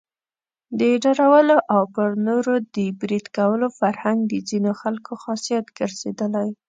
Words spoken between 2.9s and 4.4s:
بريد کولو فرهنګ د